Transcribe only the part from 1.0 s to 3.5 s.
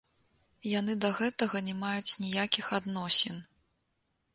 да гэтага не маюць ніякіх адносін.